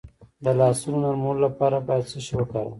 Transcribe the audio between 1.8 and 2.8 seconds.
باید څه شی وکاروم؟